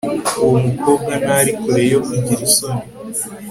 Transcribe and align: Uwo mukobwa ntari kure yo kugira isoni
Uwo 0.43 0.57
mukobwa 0.67 1.11
ntari 1.23 1.51
kure 1.61 1.83
yo 1.93 1.99
kugira 2.07 2.41
isoni 2.49 2.83